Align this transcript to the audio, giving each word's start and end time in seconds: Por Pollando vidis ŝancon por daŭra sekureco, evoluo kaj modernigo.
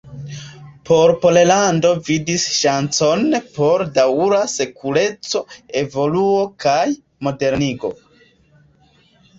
Por 0.89 1.11
Pollando 1.25 1.91
vidis 2.07 2.45
ŝancon 2.61 3.21
por 3.59 3.85
daŭra 3.99 4.41
sekureco, 4.57 5.45
evoluo 5.85 6.43
kaj 6.67 6.83
modernigo. 7.29 7.95